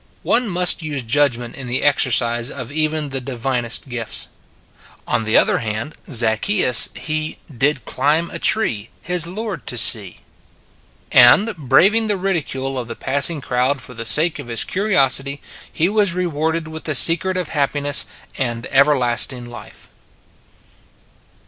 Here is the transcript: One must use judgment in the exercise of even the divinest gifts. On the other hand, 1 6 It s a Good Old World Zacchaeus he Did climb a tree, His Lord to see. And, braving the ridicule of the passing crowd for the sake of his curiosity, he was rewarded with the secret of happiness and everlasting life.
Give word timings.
One 0.23 0.49
must 0.49 0.81
use 0.81 1.03
judgment 1.03 1.53
in 1.53 1.67
the 1.67 1.83
exercise 1.83 2.49
of 2.49 2.71
even 2.71 3.09
the 3.09 3.21
divinest 3.21 3.87
gifts. 3.87 4.29
On 5.05 5.25
the 5.25 5.37
other 5.37 5.59
hand, 5.59 5.93
1 6.05 6.05
6 6.05 6.05
It 6.05 6.05
s 6.05 6.05
a 6.07 6.07
Good 6.07 6.07
Old 6.07 6.09
World 6.09 6.17
Zacchaeus 6.17 6.89
he 7.05 7.37
Did 7.55 7.85
climb 7.85 8.31
a 8.31 8.39
tree, 8.39 8.89
His 9.03 9.27
Lord 9.27 9.67
to 9.67 9.77
see. 9.77 10.21
And, 11.11 11.55
braving 11.55 12.07
the 12.07 12.17
ridicule 12.17 12.79
of 12.79 12.87
the 12.87 12.95
passing 12.95 13.41
crowd 13.41 13.79
for 13.79 13.93
the 13.93 14.03
sake 14.05 14.39
of 14.39 14.47
his 14.47 14.63
curiosity, 14.63 15.39
he 15.71 15.87
was 15.87 16.13
rewarded 16.15 16.67
with 16.67 16.85
the 16.85 16.95
secret 16.95 17.37
of 17.37 17.49
happiness 17.49 18.07
and 18.39 18.65
everlasting 18.71 19.45
life. 19.45 19.87